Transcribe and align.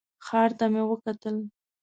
ښار 0.25 0.49
ته 0.57 0.65
مې 0.73 0.81
وکتل. 0.85 1.35